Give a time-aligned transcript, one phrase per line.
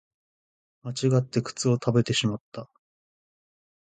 [0.83, 2.67] 間違って靴を食べてしまった